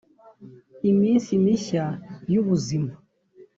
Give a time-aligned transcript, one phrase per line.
[0.91, 1.85] iminsi mishya
[2.31, 2.93] y’ubuzima